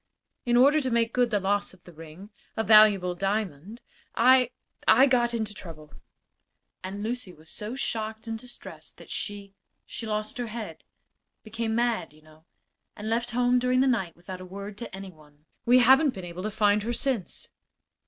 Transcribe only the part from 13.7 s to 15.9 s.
the night without a word to any one. We